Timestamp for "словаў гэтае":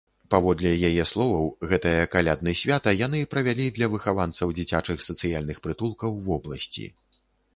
1.09-1.97